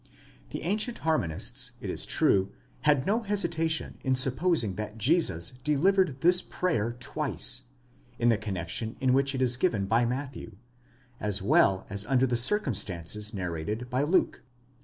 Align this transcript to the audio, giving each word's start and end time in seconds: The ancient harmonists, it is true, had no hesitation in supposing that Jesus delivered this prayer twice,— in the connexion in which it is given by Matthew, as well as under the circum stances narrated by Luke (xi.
The 0.49 0.63
ancient 0.63 0.97
harmonists, 1.05 1.73
it 1.79 1.87
is 1.91 2.07
true, 2.07 2.51
had 2.85 3.05
no 3.05 3.21
hesitation 3.21 3.99
in 4.03 4.15
supposing 4.15 4.73
that 4.73 4.97
Jesus 4.97 5.53
delivered 5.63 6.21
this 6.21 6.41
prayer 6.41 6.93
twice,— 6.99 7.65
in 8.17 8.29
the 8.29 8.37
connexion 8.39 8.95
in 8.99 9.13
which 9.13 9.35
it 9.35 9.43
is 9.43 9.57
given 9.57 9.85
by 9.85 10.05
Matthew, 10.07 10.55
as 11.19 11.43
well 11.43 11.85
as 11.87 12.03
under 12.07 12.25
the 12.25 12.35
circum 12.35 12.73
stances 12.73 13.31
narrated 13.31 13.91
by 13.91 14.01
Luke 14.01 14.41
(xi. 14.43 14.45